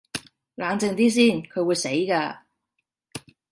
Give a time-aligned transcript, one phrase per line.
[0.55, 2.37] 冷靜啲先，佢會死㗎